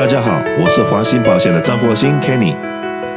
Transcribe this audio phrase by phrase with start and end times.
[0.00, 2.56] 大家好，我是华兴保险的张国兴 Kenny，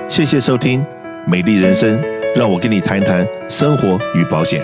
[0.09, 0.81] 谢谢收听
[1.25, 1.97] 《美丽人生》，
[2.35, 4.61] 让我跟你谈谈生活与保险。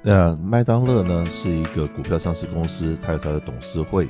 [0.00, 4.08] 那麦当乐呢是一个股票上市公司，它有它的董事会。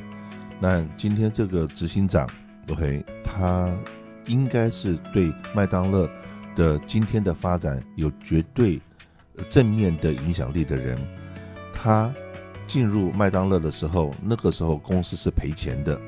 [0.61, 2.29] 那今天这个执行长
[2.71, 3.75] ，OK，他
[4.27, 6.07] 应该是对麦当乐
[6.55, 8.79] 的今天的发展有绝对
[9.49, 10.99] 正面的影响力的人，
[11.73, 12.13] 他。
[12.67, 16.01] 进入麦当劳的时候，那个时候公司是赔钱的。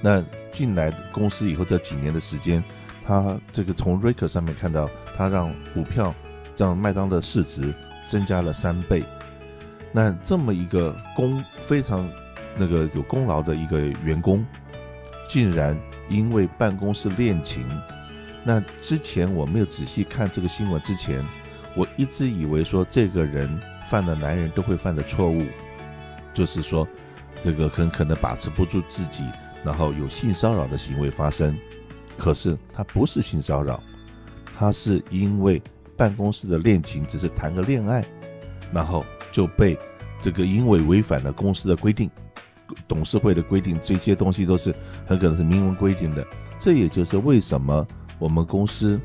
[0.00, 2.62] 那进来公司以后这几年的时间，
[3.04, 6.14] 他这个从瑞克上面看到，他让股票
[6.56, 7.74] 让麦当劳市值
[8.06, 9.02] 增加了三倍。
[9.90, 12.08] 那这么一个功非常
[12.56, 14.44] 那个有功劳的一个员工，
[15.28, 15.76] 竟然
[16.08, 17.66] 因为办公室恋情，
[18.44, 21.24] 那之前我没有仔细看这个新闻之前，
[21.74, 25.42] 我一直以为说这个人犯了男人都会犯的错误。
[26.38, 26.86] 就是说，
[27.42, 29.24] 这个很可能把持不住自己，
[29.64, 31.58] 然后有性骚扰的行为发生。
[32.16, 33.82] 可是他不是性骚扰，
[34.56, 35.60] 他是因为
[35.96, 38.04] 办公室的恋情，只是谈个恋爱，
[38.72, 39.76] 然后就被
[40.22, 42.08] 这个因为违反了公司的规定、
[42.86, 44.72] 董事会的规定，这些东西都是
[45.08, 46.24] 很可能是明文规定的。
[46.56, 47.84] 这也就是为什么
[48.20, 49.00] 我们公司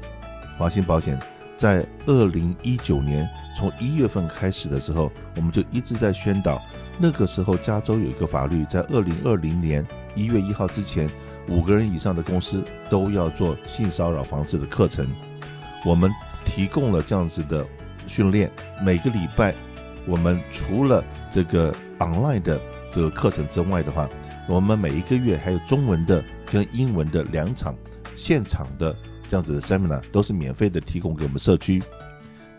[0.60, 1.20] 华兴保险
[1.64, 3.26] 在二零一九年
[3.56, 6.62] 从一月份开始的时候，我们就一直在宣导。
[6.98, 11.10] 那个时候，加州有一个法律，在二零二零年一月一号之前，
[11.48, 15.08] 五个人以上的公司都要做性骚扰防治的课程。
[15.86, 16.12] 我们
[16.44, 17.66] 提供了这样子的
[18.08, 18.52] 训练，
[18.84, 19.56] 每个礼拜，
[20.06, 22.60] 我们除了这个 online 的
[22.92, 24.10] 这个课程之外的话，
[24.50, 27.74] 我们每一个月还有中文的跟英文的两场
[28.18, 28.94] 现场的
[29.34, 31.82] 这样子的 seminar，都是免费的提供给我们社区，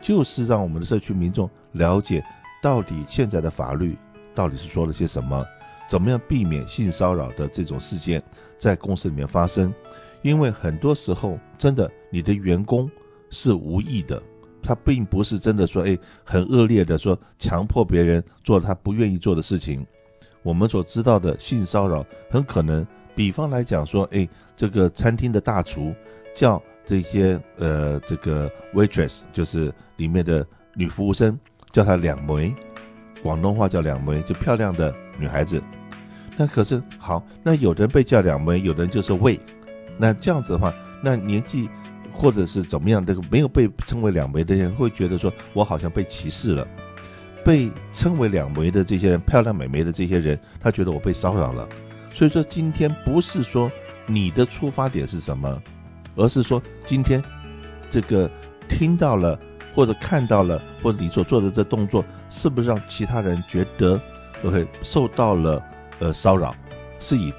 [0.02, 2.20] 就是让我们的社区民众了解
[2.60, 3.96] 到底现在的法律。
[4.34, 5.46] 到底是说了些什么？
[5.88, 8.20] 怎么样避免性骚扰的这种事件
[8.58, 9.72] 在公司里面发生？
[10.22, 12.90] 因为很多时候，真的你的员工
[13.30, 14.20] 是无意的，
[14.60, 19.86] 他并不是真的说，哎，很恶劣的说强迫别人做他不愿意做的事情。
[20.42, 22.84] 我们所知道的性骚扰，很可能，
[23.14, 25.94] 比方来讲说，哎，这个餐厅的大厨
[26.34, 31.38] 叫这些呃这个 waitress，就是里面的女服务生，
[31.72, 32.54] 叫她两枚。
[33.22, 35.62] 广东话叫两枚，就漂亮的女孩子。
[36.36, 39.40] 那可是好，那有的人被叫两枚，有的人就是喂。
[39.96, 41.70] 那这样子的话，那年纪
[42.12, 46.68] 或者是怎么样，这个没有被称为两枚的人会觉得说，我好像被歧视了。
[47.44, 51.66] 被称为两枚的这些，漂亮美眉的这些人，他觉得我被骚扰了。
[52.12, 53.70] 所以说，今天不是说
[54.06, 55.62] 你的出发点是什么，
[56.16, 57.22] 而是说今天
[57.90, 58.30] 这个
[58.68, 59.38] 听到了。
[59.74, 64.00] 或者看到了，或者你所做的这动作，是不是让其他人觉得
[64.44, 65.60] ，OK，受到了
[65.98, 66.54] 呃骚扰，
[67.00, 67.34] 是以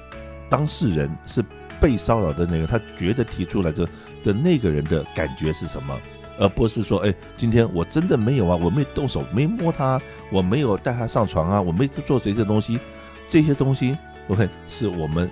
[0.50, 1.42] 当事人是
[1.80, 3.86] 被骚扰的那个，他觉得提出来这
[4.22, 5.98] 的那个人的感觉是什么，
[6.38, 9.98] 而不是说，哎，今天我真的没有啊，我没动手，没摸他，
[10.30, 12.78] 我没有带他上床啊，我没做这些东西，
[13.26, 13.96] 这些东西
[14.28, 15.30] ，OK，是我们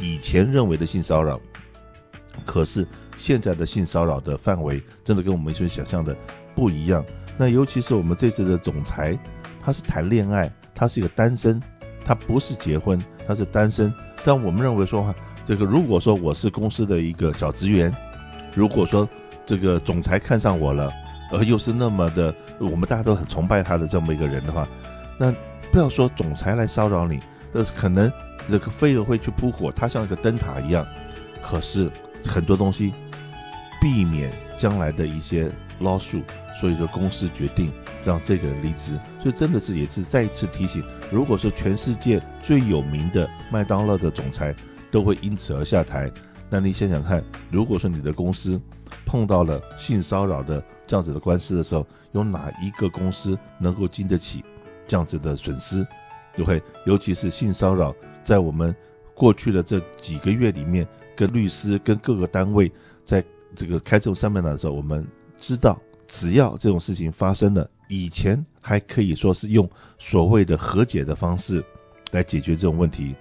[0.00, 1.40] 以前认为的性骚扰。
[2.44, 6.16] 可是现在的性骚扰的范围真的跟我们以前想象的
[6.54, 7.04] 不一样。
[7.38, 9.18] 那尤其是我们这次的总裁，
[9.62, 11.60] 他是谈恋爱，他是一个单身，
[12.04, 13.92] 他不是结婚，他是单身。
[14.24, 15.14] 但我们认为说哈，
[15.46, 17.94] 这个如果说我是公司的一个小职员，
[18.54, 19.08] 如果说
[19.46, 20.90] 这个总裁看上我了，
[21.32, 24.68] 而又是那么的，我们大家都很崇拜他的这么一个人的话，
[25.18, 25.32] 那
[25.70, 27.18] 不要说总裁来骚扰你，
[27.52, 28.12] 那可能
[28.50, 30.86] 这个飞蛾会去扑火，他像一个灯塔一样。
[31.42, 31.90] 可是。
[32.24, 32.92] 很多东西
[33.80, 35.50] 避免将来的一些
[35.80, 36.22] lawsuit，
[36.60, 37.72] 所以说公司决定
[38.04, 44.54] 让这个人离职，所以真的是也是再一次提醒，如果说全世界最有名的麦当劳的总裁
[44.90, 46.10] 都会因此而下台，
[46.48, 48.60] 那你想想看，如果说你的公司
[49.04, 54.44] 碰到了性骚扰的这样子的官司的时候，有哪一个公司能够经得起
[54.86, 55.84] 这样子的损失？
[56.36, 58.74] 就会，尤其是性骚扰，在我们
[59.14, 60.86] 过去的这几个月里面。
[61.16, 62.70] 跟律师、跟各个单位
[63.04, 63.24] 在
[63.54, 65.06] 这个开这种上面的时候，我们
[65.38, 69.68] 知道，只要这种事情发生了，以前还可以说是用
[69.98, 71.64] 所谓的和解的方式
[72.12, 73.14] 来解决这种问题。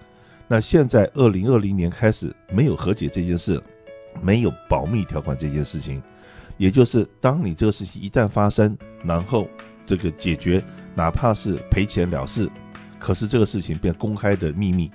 [0.48, 3.62] 那现在二零二零年开始没有和解这件事，
[4.22, 6.02] 没有保密条款这件事情，
[6.58, 9.48] 也就是当你这个事情一旦发生，然后
[9.86, 12.50] 这个解决，哪怕是赔钱了事，
[13.00, 14.92] 可是这个事情变公开的秘密，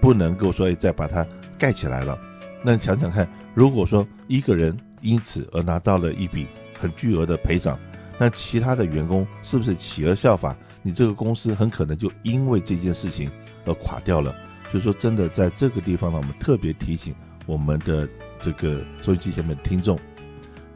[0.00, 1.26] 不能够说再把它
[1.58, 2.18] 盖起来了。
[2.66, 6.46] 那你想想看，如果说一个人因此而拿到了一笔
[6.78, 7.78] 很巨额的赔偿，
[8.18, 10.56] 那其他的员工是不是企鹅效法？
[10.82, 13.30] 你这个公司很可能就因为这件事情
[13.66, 14.34] 而垮掉了。
[14.70, 17.14] 所以说真的在这个地方呢，我们特别提醒
[17.44, 18.08] 我们的
[18.40, 19.98] 这个收音机前面的听众，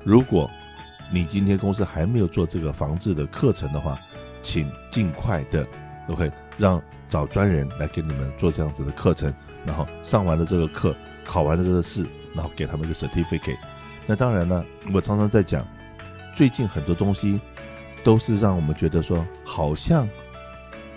[0.05, 0.49] 如果
[1.11, 3.99] 你今天公司还没有做这个防治的课程的话，
[4.43, 5.67] 请尽快的
[6.09, 9.33] ，OK，让找专人来给你们做这样子的课程，
[9.65, 10.95] 然后上完了这个课，
[11.29, 13.59] 考完了这个试，然后给他们一个 certificate。
[14.07, 15.65] 那当然呢，我常常在讲，
[16.35, 17.39] 最近很多东西
[18.03, 20.09] 都是让我们觉得说，好像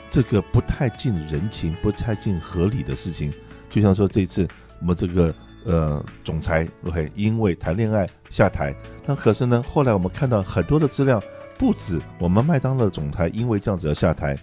[0.10, 3.34] 这个不太近人情、不太近合理的事情，
[3.70, 4.48] 就像说这次
[4.80, 5.36] 我们这个。
[5.64, 8.76] 呃，总裁，OK，因为谈恋爱下台。
[9.06, 11.22] 那可是呢，后来我们看到很多的资料，
[11.56, 14.36] 不止我们麦当劳总裁因为这样子而下台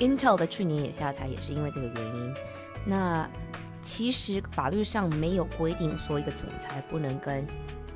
[0.00, 2.34] ，Intel 的去年也下台，也是因为这个原因。
[2.84, 3.26] 那
[3.84, 7.46] 其实法律上没有规定说一个总裁不能跟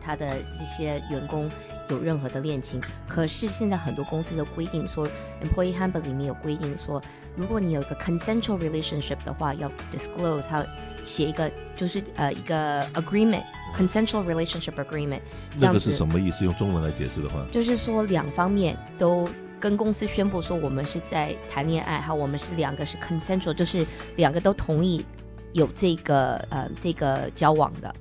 [0.00, 1.50] 他的这些员工
[1.88, 5.06] 有任何的恋情，可是现在很多公司的规定说
[5.42, 7.02] ，Employee Handbook 里面有规定说，
[7.36, 10.66] 如果你有一个 consensual relationship 的话，要 disclose，还要
[11.02, 15.20] 写一个就是呃一个 agreement，consensual relationship agreement。
[15.58, 16.44] 这个是什么意思？
[16.44, 19.28] 用中文来解释的话，就是说两方面都
[19.60, 23.86] 跟公司宣布说我们是在谈恋爱，哈，我们是两个是 consensual，就是
[24.16, 25.04] 两个都同意
[25.52, 27.94] 有这个呃这个交往的。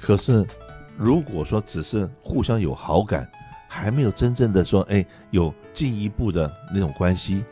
[0.00, 0.46] 可是。
[0.96, 3.28] 如果说只是互相有好感，
[3.66, 7.44] 还没有真正的说，哎，有进一步的那种关系，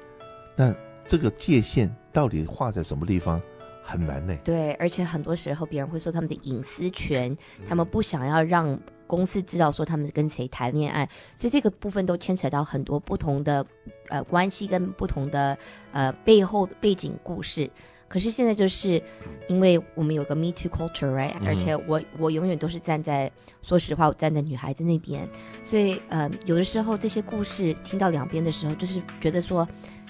[0.55, 0.73] 那
[1.09, 3.43] 这个界限到底画在什么地方，
[3.83, 4.39] 很难呢？
[4.45, 7.37] 对，而且很多时候别人会说他们的隐私权，
[7.69, 8.79] 他们不想要让
[9.09, 13.67] 公司知道说他们跟谁谈恋爱，所以这个部分都牵扯到很多不同的
[14.09, 15.59] 呃关系跟不同的
[15.91, 17.69] 呃背后的背景故事。
[18.13, 19.03] 可是现在就是，
[19.49, 23.33] 因为我们有个 Me Too culture，right？、嗯、而且我我永远都是站在，
[23.63, 25.27] 说实话，我站在女孩子那边，
[25.65, 29.67] 所以呃，有的时候这些故事听到两边的时候，就是觉得说，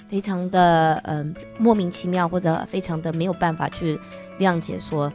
[0.09, 3.97] 非常的嗯、呃、莫名其妙，或者非常的没有办法去
[4.41, 5.13] 谅解，说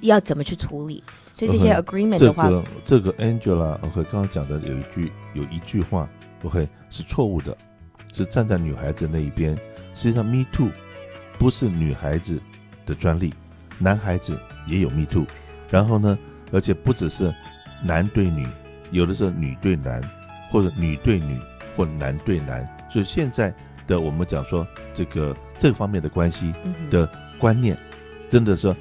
[0.00, 1.02] 要怎么去处理。
[1.34, 6.08] 所以这些 agreement 的话，嗯、这个这个 Angela，OK，刚刚讲的有一句有一句话
[6.44, 7.58] ，OK 是错误的，
[8.12, 9.58] 是站在女孩子那一边。
[9.92, 10.70] 实际上 Me Too。
[11.38, 12.40] 不是女孩子
[12.86, 13.32] 的专利，
[13.78, 15.26] 男孩子也有 Me Too，
[15.70, 16.18] 然后呢，
[16.52, 17.34] 而且不只是
[17.82, 18.46] 男对女，
[18.90, 20.02] 有的时候女对男，
[20.50, 21.38] 或者女对女，
[21.76, 22.68] 或男对男。
[22.90, 23.52] 所以现在
[23.86, 26.52] 的我们讲说这个这方面的关系
[26.90, 27.76] 的观念，
[28.30, 28.76] 真的说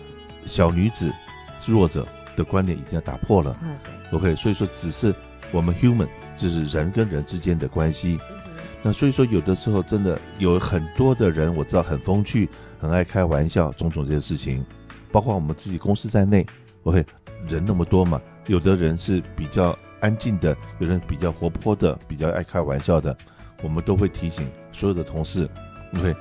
[0.46, 1.12] 小女子
[1.60, 3.58] 是弱者的观念已经要打破了。
[4.12, 5.16] OK，所以说只是
[5.52, 8.20] 我们 human 就是人跟人之间的关系。
[8.84, 12.50] 那所以说，有的时候真的有很多的人，我知道很风趣，
[12.80, 14.66] 很爱开玩笑，种种这些事情，
[15.12, 16.44] 包括我们自己公司在内
[16.84, 17.06] ，OK，
[17.48, 23.16] 人那么多嘛，有的人是比较安静的，有人比较活泼的，比较爱开玩笑的，
[23.62, 25.48] 我们都会提醒所有的同事
[25.96, 26.16] ，OK，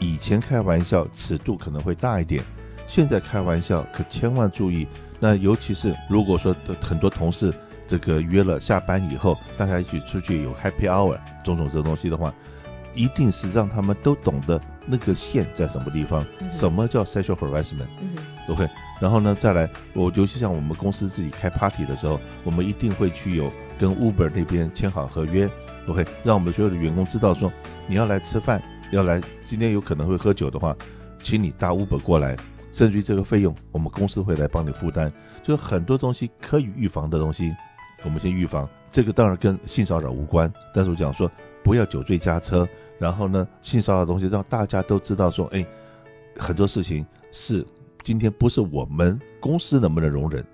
[0.00, 2.42] 以前开玩笑尺度可能会大一点，
[2.86, 4.88] 现在开玩笑可千万注意，
[5.20, 7.52] 那尤其是如果说的很多同事。
[7.88, 12.32] 这个约了下班以后，大家一起出去有 happy hour，种种这东西的话，
[12.94, 18.68] 一定是让他们都懂得那个线在什么地方，嗯、什么叫 sexual harassment，嗯。
[18.98, 25.48] 然后呢，再来，我尤其像我们公司自己开 party 的时候，我们一定会去有跟 Uber 那边签好合约
[25.86, 27.52] ，OK，让我们所有的员工知道说，
[27.86, 30.74] 你要来吃饭，要来今天有可能会喝酒的话，
[31.22, 32.36] 请你搭 Uber 过来，
[32.72, 37.54] 甚至于这个费用我们公司会来帮你负担，就很多东西可以预防的东西。
[38.04, 40.52] 我们先预防这个，当然跟性骚扰无关。
[40.74, 41.30] 但是我讲说，
[41.62, 42.68] 不要酒醉驾车。
[42.98, 45.64] 然后呢，性骚扰的东西让大家都知道说，哎，
[46.36, 47.64] 很多事情是
[48.02, 50.44] 今天不是我们公司能不能容忍，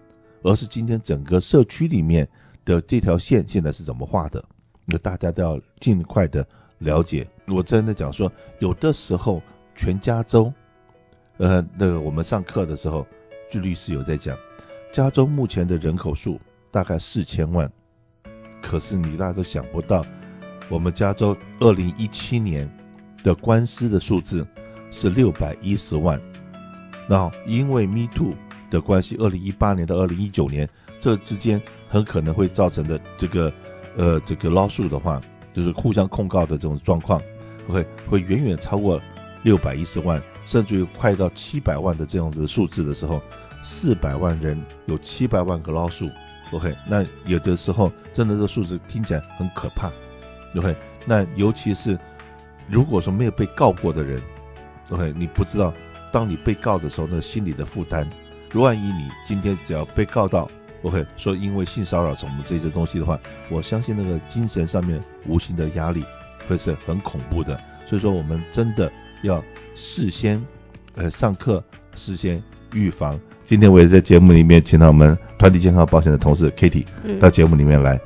[0.43, 2.29] 而是今天整个社区里面
[2.63, 4.45] 的这条线现在是怎么画的。
[4.85, 6.47] 那大家都要尽快的
[6.81, 7.27] 了解。
[7.47, 9.41] 我真的讲说，有的时候
[9.75, 10.53] 全加州，
[11.39, 13.07] 呃，那个我们上课的时候，
[13.51, 14.37] 据律师有在讲，
[14.93, 16.39] 加州目前的人口数。
[16.75, 17.71] 大概四千万，
[18.61, 20.04] 可是你大家都想不到，
[20.69, 22.69] 我们加州二零一七年
[23.23, 24.45] 的官司的数字
[24.90, 26.21] 是六百一十万。
[27.09, 28.35] 那因为 Me Too
[28.73, 33.52] 的关系，二零一八年到二零一九年这之间很可能会造成的这个
[33.97, 35.21] 呃这个捞数的话，
[35.52, 37.23] 就是互相控告的这种状况，
[37.69, 39.00] 会会远远超过
[39.45, 43.23] 六百一十万，甚至于快到七百万的这样子的数字的时候，
[43.62, 46.11] 四百万人有七百万个捞数
[46.54, 49.90] OK，那有的时候真的这个数字听起来很可怕。
[50.56, 51.99] OK，那尤其是
[52.68, 54.23] 如果说没有被告过的人
[54.90, 55.75] ，OK，你不知道
[56.12, 58.08] 当你被告的时候，那心理的负担。
[58.54, 60.49] 万一你今天只要被告到
[60.82, 63.18] ，OK，说因为性骚扰什么这些东西的话，
[63.50, 66.04] 我相信那个精神上面无形的压力
[66.46, 67.61] 会是很恐怖的。
[67.84, 68.90] 所以说，我们真的
[69.23, 69.42] 要
[69.75, 70.40] 事先
[70.94, 71.62] 呃上课
[71.96, 72.40] 事先
[72.75, 73.19] 预防。
[73.45, 76.85] 今天我也在节目里面请到我们团体健康保险的同事 Kitty
[77.21, 78.00] 到节目里面来，嗯、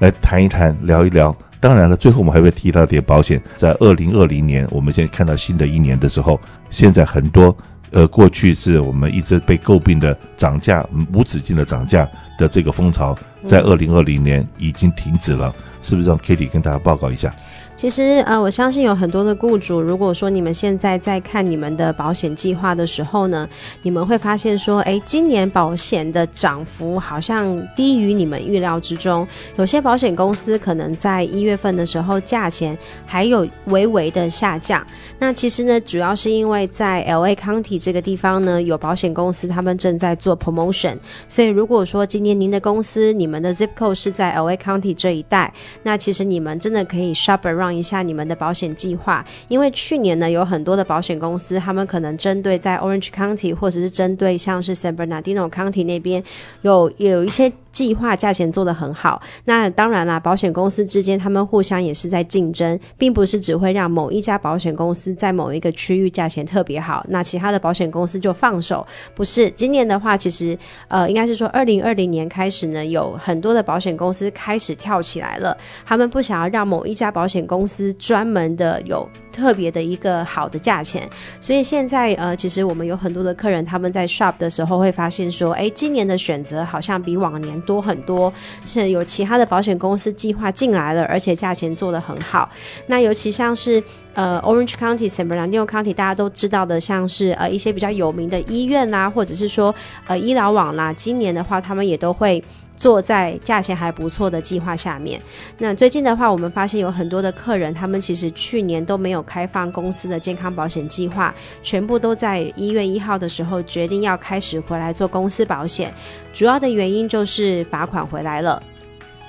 [0.00, 1.36] 来谈一谈，聊一聊。
[1.60, 3.42] 当然了，最后我们还会提到点保险。
[3.56, 6.38] 在二零二零年，我们现在看到新的一年的时候，
[6.68, 7.56] 现在很多
[7.90, 12.06] 呃过去是我们一直被诟病的涨价无止境的涨价
[12.38, 13.16] 的这个风潮，
[13.46, 17.34] 在二零二零年已经停止了，是不是让 Kitty 跟大家报告一下？
[17.76, 23.48] 其实，呃，我相信有很多的雇主，如果说你们现在在看你们的保险计划的时候呢，
[23.82, 29.26] 你们会发现说，诶，今年保险的涨幅好像低于你们预料之中。
[29.56, 34.86] 有些保险公司可能在一月份的时候，价钱还有微微的下降。
[35.18, 40.96] 那其实呢，主要是因为在 LA County 这个地方呢，有保险公司他们正在做 promotion。
[41.28, 45.52] 所以如果说今年您的公司，你们的 zip code 是在 LA County 这一带，
[45.82, 47.63] 那其实你们真的可以 shop around。
[47.72, 56.24] 一下你们的保险计划，因为去年呢，有很多的保险公司，他们可能针对在 Orange County 或者是针对像是 San Bernardino County 那边
[56.62, 57.52] 有有一些。
[57.74, 68.86] 计划价钱做得很好，那当然啦，保险公司之间他们互相也是在竞争，并不是只会让某一家保险公司在某一个区域价钱特别好，那其他的保险公司就放手。
[69.16, 81.08] 不是，今年的话，其实呃，应该是说二零二零年开始呢，有很多的保险公司开始跳起来了，他们不想要让某一家保险公司专门的有特别的一个好的价钱，
[81.40, 87.60] 所以现在呃，其实我们有很多的客人他们在 shop 的时候会发现说，哎，今年的选择好像比往年。
[87.64, 88.30] 多很多，
[88.66, 92.46] 是有其他的保险公司计划进来了，而且价钱做得很好。
[92.88, 99.74] 那尤其像是呃 Orange County、San Bernardino County，大家都知道的，像是呃一些比较有名的医院啦，或者是说
[100.06, 102.44] 呃医疗网啦，今年的话，他们也都会。
[102.76, 105.20] 坐在价钱还不错的计划下面。
[105.58, 115.92] 那最近的话，我们发现有很多的客人，他们其实去年都没有开放公司的健康保险计划，全部都在一月一号的时候决定要开始回来做公司保险。
[116.32, 118.62] 主要的原因就是罚款回来了。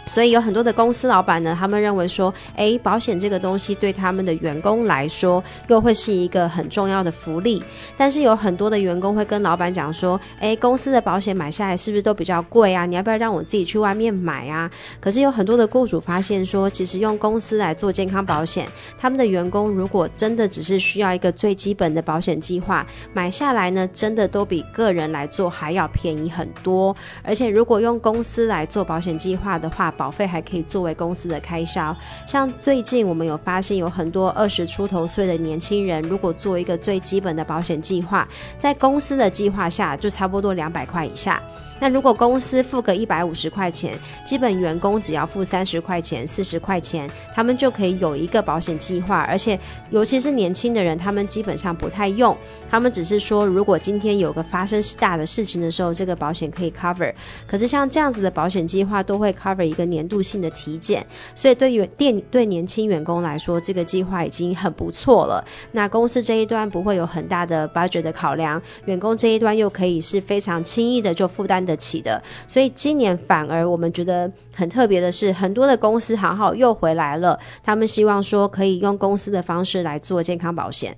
[0.05, 7.63] 所以有很多的公司老板呢，他们认为说，诶，保险这个东西对他们的员工来说，又会是一个很重要的福利。
[7.97, 12.85] 但是有很多的员工会跟老板讲说，诶，公司的保险买下来是不是都比较贵啊？
[12.85, 14.69] 你要不要让我自己去外面买啊？
[14.99, 26.95] 可是有很多的雇主发现说，其实用公司来做健康保险，他们的员工如果真的只是需要一个最基本的保险计划，买下来呢，真的都比个人来做还要便宜很多。
[27.23, 31.95] 而且如果用公司来做保险计划的话，保费还可以作为公司的开销，
[32.27, 38.27] 像最近我们有发现有很多二十出头岁的年轻人，如果做一个最基本的保险计划，
[38.59, 41.41] 在公司的计划下就差不多两百块以下。
[41.79, 49.21] 那如果公司付个一百五十块钱，基本员工只要付三十块钱、四十块钱，他们就可以有一个保险计划。
[49.21, 52.35] 而且，尤其是年轻的人，他们基本上不太用，
[52.69, 57.13] 他们只是说，如果今天有个发生大的事情的时候，这个保险可以 cover。
[57.45, 65.43] 可是像这样子的保险计划，都会 cover 一个年度性的体检，所以对于店对年轻员工来说，这个计划已经很不错了。
[65.71, 80.95] 那公司这一端不会有很大的 budget 的考量，员工这一端又可以是非常轻易的就负担得起的，所以今年反而我们觉得很特别的是，很多的公司行号又回来了，他们希望说可以用公司的方式来做健康保险。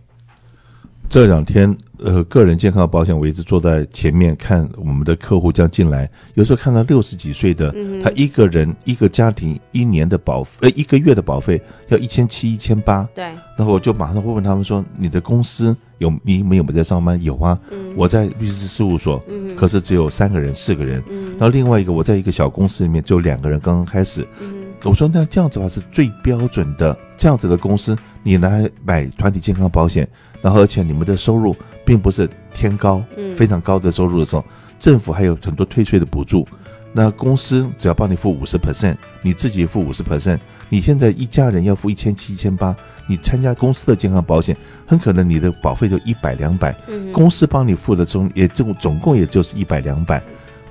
[1.09, 13.07] 这两天，呃，个人健康保险我一直坐在前面看我们的客户这样进来，有时候看到六十几岁的，嗯、他一个人一个家庭一年的保费，呃，一个月的保费要一千七、一千八。
[13.15, 13.23] 对。
[13.57, 21.01] 然后我就马上会问他们说：“你的公司有你们有没有在上班？”有啊，嗯、我在律师事务所，嗯、可是只有三个人、四个人。
[21.09, 24.27] 嗯、然后另外一个我在一个小公司里面只有两个人，刚刚开始。
[24.41, 30.05] 嗯、我说：“那这样子的话是最标准的，这样子的公司你来买团体健康保险。”
[30.41, 31.55] 然后，而且你们的收入
[31.85, 33.01] 并不是天高，
[33.35, 34.43] 非常高的收入的时候，
[34.77, 36.45] 政府还有很多退税的补助。
[36.93, 40.39] 那公司只要帮你付五十 percent，你自己付五十 percent。
[40.69, 42.75] 你现在一家人要付一千七、一千八，
[43.07, 44.55] 你参加公司的健康保险，
[44.85, 46.75] 很可能你的保费就一百、两百。
[47.13, 50.21] 公司帮你付的总也总总共也就是一百、两百，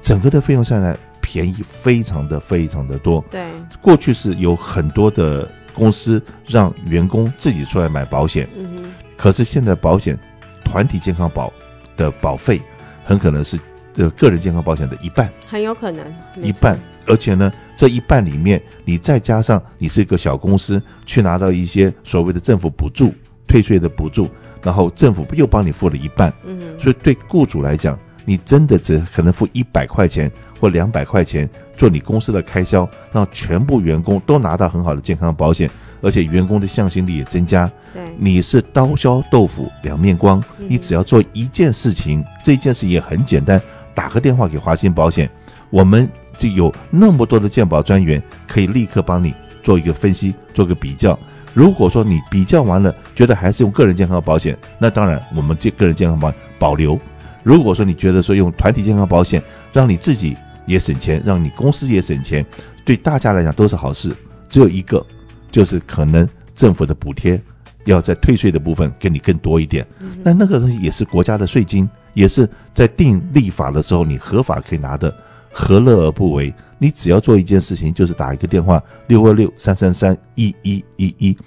[0.02, 3.25] 整个的费用下来便宜非常的非常的多。
[3.30, 3.44] 对，
[3.80, 8.49] 过去是有很多的公司让员工自己出来买保险。
[8.56, 10.18] 嗯可是现在保险
[10.64, 11.52] 团体健康保
[11.97, 12.61] 的保费
[13.02, 13.59] 很可能是
[13.95, 16.04] 呃个人健康保险的一半，很有可能
[16.42, 16.78] 一半。
[17.06, 23.14] 而且呢，这一半里面你再加上你是一个小公司，去拿到一些所谓的政府补助、
[23.47, 24.28] 退税的补助，
[24.62, 26.30] 然后政府又帮你付了一半。
[26.45, 30.30] 嗯，所以对雇主来讲，你真的只可能付一百块钱
[30.61, 35.71] 或两百块钱做你公司的开销，让全部员工都拿到很好的健康保险，
[36.02, 37.71] 而且员工的向心力也增加。
[37.95, 43.62] 对，你是刀削豆腐两面光，你只要做一件事情，这件事也很简单，
[43.95, 45.30] 打个电话给华鑫保险，
[45.71, 51.18] 我们就有那么多的健保专员可以立刻帮你做一个分析，做个比较。
[51.54, 56.99] 如果说你比较完了，觉得还是用个人健康保险，那当然我们这个人健康保保留。
[57.47, 59.41] 如果说你觉得说用团体健康保险，
[59.73, 60.37] 让你自己
[60.67, 62.45] 也省钱，让你公司也省钱，
[62.85, 64.12] 对大家来讲都是好事。
[64.49, 65.07] 只有一个，
[65.49, 67.41] 就是可能政府的补贴
[67.85, 69.87] 要在退税的部分给你更多一点。
[70.25, 75.15] 那那个东西也是国家的税金，也是在定立法的时候你合法可以拿的，
[75.53, 76.53] 何乐而不为？
[76.79, 81.38] 你只要做一件事情，就是打一个电话六二六三三三一一一一，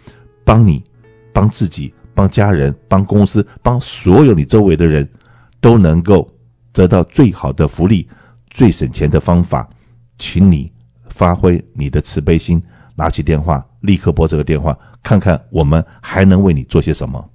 [0.46, 0.82] 帮你、
[1.34, 5.06] 帮自己、帮家人、帮公司、帮所有你周围的人，
[5.62, 6.30] 都能够
[6.74, 8.08] 得到最好的福利、
[8.50, 9.70] 最省钱的方法。
[10.18, 10.72] 请你
[11.10, 12.62] 发挥你的慈悲心，
[12.96, 17.29] 拿起电话，立刻拨这个电话，看看我们还能为你做些什么。